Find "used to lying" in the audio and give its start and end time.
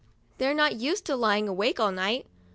0.77-1.47